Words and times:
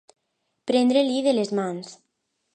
Prendre-li 0.71 1.21
de 1.29 1.35
les 1.41 1.53
mans. 1.61 1.95